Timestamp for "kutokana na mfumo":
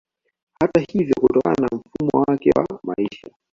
1.21-2.23